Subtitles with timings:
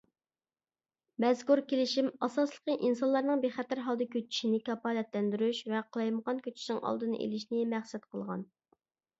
[1.25, 8.45] مەزكۇر كېلىشىم ئاساسلىقى ئىنسانلارنىڭ بىخەتەر ھالدا كۆچۈشىنى كاپالەتلەندۈرۈش ۋە قالايمىقان كۆچۈشنىڭ ئالدىنى ئېلىشنى مەقسەت قىلغان.